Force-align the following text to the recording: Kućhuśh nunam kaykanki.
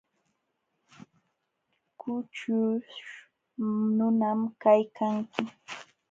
Kućhuśh 1.99 3.03
nunam 3.97 4.39
kaykanki. 4.61 5.41